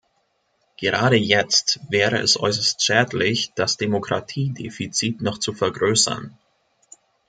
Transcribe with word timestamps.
Gerade 0.77 1.15
jetzt 1.15 1.79
wäre 1.91 2.17
es 2.17 2.35
äußerst 2.35 2.83
schädlich, 2.83 3.51
das 3.55 3.77
Demokratiedefizit 3.77 5.21
noch 5.21 5.37
zu 5.37 5.53
vergrößern. 5.53 6.35